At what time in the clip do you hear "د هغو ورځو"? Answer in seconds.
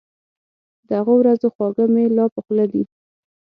0.87-1.47